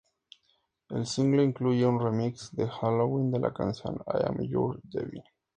El 0.89 1.05
single 1.05 1.43
incluye 1.43 1.85
un 1.85 1.99
remix 1.99 2.51
de 2.55 2.67
halloween 2.67 3.29
de 3.29 3.39
la 3.39 3.53
canción 3.53 3.99
"I'm 4.07 4.41
your 4.49 4.79
devil". 4.83 5.23